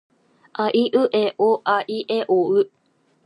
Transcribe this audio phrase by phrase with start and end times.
[0.53, 2.71] あいうえおあいえおう。